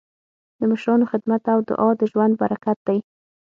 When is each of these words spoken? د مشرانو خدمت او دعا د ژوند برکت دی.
د 0.59 0.61
مشرانو 0.71 1.09
خدمت 1.11 1.43
او 1.53 1.59
دعا 1.69 1.89
د 1.99 2.01
ژوند 2.11 2.33
برکت 2.41 2.77
دی. 2.87 2.97